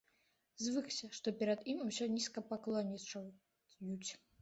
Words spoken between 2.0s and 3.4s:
нізкапаклоннічаюць.